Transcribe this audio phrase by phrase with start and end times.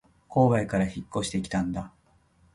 [0.27, 1.93] 郊外から引っ越してきたんだ